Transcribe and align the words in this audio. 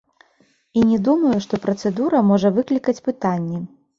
І 0.79 0.85
не 0.93 0.97
думаю, 1.07 1.33
што 1.45 1.59
працэдура 1.67 2.23
можа 2.31 2.53
выклікаць 2.57 2.99
пытанні. 3.09 3.63